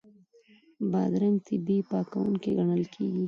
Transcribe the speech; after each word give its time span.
بادرنګ 0.91 1.37
طبیعي 1.47 1.87
پاکوونکی 1.91 2.51
ګڼل 2.57 2.83
کېږي. 2.93 3.19